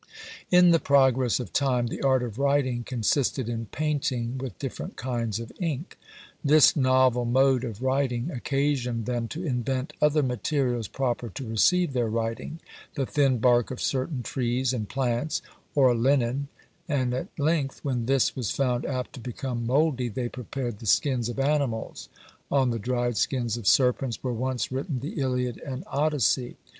[0.49, 5.39] In the progress of time the art of writing consisted in painting with different kinds
[5.39, 5.95] of ink.
[6.43, 12.07] This novel mode of writing occasioned them to invent other materials proper to receive their
[12.09, 12.59] writing;
[12.95, 15.43] the thin bark of certain trees and plants,
[15.75, 16.47] or linen;
[16.89, 21.29] and at length, when this was found apt to become mouldy, they prepared the skins
[21.29, 22.09] of animals;
[22.49, 26.57] on the dried skins of serpents were once written the Iliad and Odyssey.